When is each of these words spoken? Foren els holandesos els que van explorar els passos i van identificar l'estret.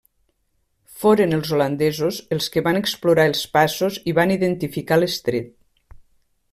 Foren 1.01 1.35
els 1.37 1.51
holandesos 1.57 2.17
els 2.37 2.49
que 2.55 2.65
van 2.69 2.81
explorar 2.81 3.29
els 3.33 3.45
passos 3.59 4.01
i 4.13 4.19
van 4.23 4.35
identificar 4.39 5.03
l'estret. 5.03 5.55